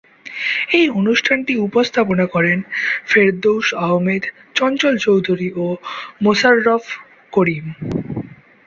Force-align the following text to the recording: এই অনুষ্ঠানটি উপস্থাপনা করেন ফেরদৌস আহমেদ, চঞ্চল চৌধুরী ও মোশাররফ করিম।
এই 0.71 0.87
অনুষ্ঠানটি 0.91 1.53
উপস্থাপনা 1.67 2.25
করেন 2.25 2.59
ফেরদৌস 3.07 3.67
আহমেদ, 3.85 4.23
চঞ্চল 4.55 4.93
চৌধুরী 4.97 5.49
ও 5.55 5.65
মোশাররফ 6.23 6.83
করিম। 7.33 7.65